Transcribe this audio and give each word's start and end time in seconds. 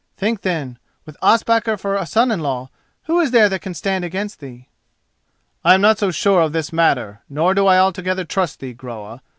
Think 0.17 0.41
then, 0.41 0.79
with 1.05 1.15
Ospakar 1.21 1.77
for 1.77 1.93
a 1.93 2.07
son 2.07 2.31
in 2.31 2.39
law, 2.39 2.71
who 3.03 3.19
is 3.19 3.29
there 3.29 3.47
that 3.49 3.61
can 3.61 3.75
stand 3.75 4.03
against 4.03 4.39
thee?" 4.39 4.67
"I 5.63 5.75
am 5.75 5.81
not 5.81 5.99
so 5.99 6.09
sure 6.09 6.41
of 6.41 6.53
this 6.53 6.73
matter, 6.73 7.21
nor 7.29 7.53
do 7.53 7.67
I 7.67 7.77
altogether 7.77 8.25
trust 8.25 8.61
thee, 8.61 8.73
Groa. 8.73 9.21